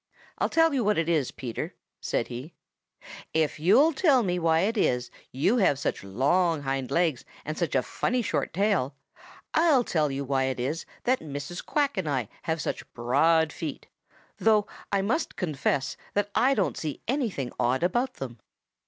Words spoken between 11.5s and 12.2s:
Quack and